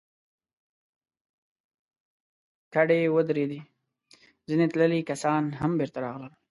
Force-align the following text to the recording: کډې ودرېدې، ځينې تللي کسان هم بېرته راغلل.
کډې 2.73 2.99
ودرېدې، 3.15 3.59
ځينې 4.47 4.65
تللي 4.73 5.01
کسان 5.09 5.43
هم 5.59 5.71
بېرته 5.79 5.97
راغلل. 6.05 6.33